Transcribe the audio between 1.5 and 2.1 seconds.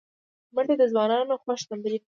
تمرین دی